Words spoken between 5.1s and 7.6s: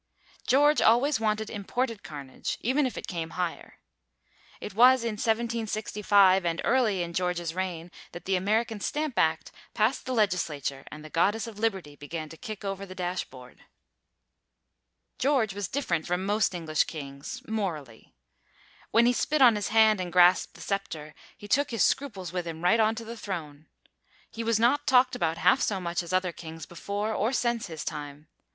1765, and early in George's